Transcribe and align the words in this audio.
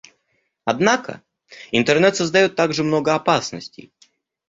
Однако 0.65 1.21
Интернет 1.69 2.15
создает 2.15 2.55
также 2.55 2.83
много 2.83 3.13
опасностей. 3.13 3.91